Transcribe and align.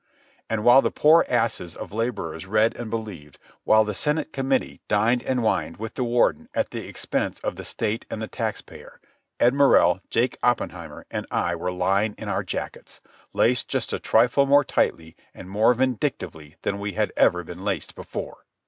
And 0.49 0.63
while 0.63 0.81
the 0.81 0.89
poor 0.89 1.27
asses 1.29 1.75
of 1.75 1.93
labourers 1.93 2.47
read 2.47 2.75
and 2.75 2.89
believed, 2.89 3.37
while 3.65 3.83
the 3.83 3.93
Senate 3.93 4.33
Committee 4.33 4.81
dined 4.87 5.21
and 5.21 5.43
wined 5.43 5.77
with 5.77 5.93
the 5.93 6.03
Warden 6.03 6.49
at 6.55 6.71
the 6.71 6.87
expense 6.87 7.39
of 7.41 7.55
the 7.55 7.63
state 7.63 8.07
and 8.09 8.19
the 8.19 8.25
tax 8.27 8.63
payer, 8.63 8.99
Ed 9.39 9.53
Morrell, 9.53 10.01
Jake 10.09 10.39
Oppenheimer, 10.41 11.05
and 11.11 11.27
I 11.29 11.53
were 11.53 11.71
lying 11.71 12.15
in 12.17 12.27
our 12.29 12.41
jackets, 12.41 12.99
laced 13.31 13.67
just 13.69 13.93
a 13.93 13.99
trifle 13.99 14.47
more 14.47 14.63
tightly 14.65 15.15
and 15.35 15.47
more 15.47 15.71
vindictively 15.75 16.55
than 16.63 16.79
we 16.79 16.93
had 16.93 17.13
ever 17.15 17.43
been 17.43 17.63
laced 17.63 17.93
before. 17.93 18.47